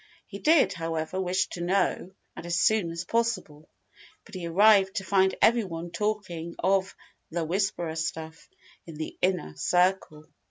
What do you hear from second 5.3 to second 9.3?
everyone talking of "the 'Whisperer' stuff" in the